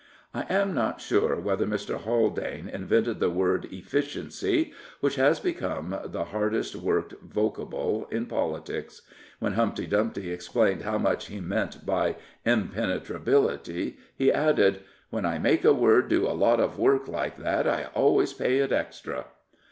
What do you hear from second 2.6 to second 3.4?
invented the